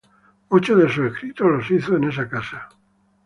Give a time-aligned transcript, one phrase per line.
[0.49, 2.69] Muchos de sus escritos los hizo en esa casa.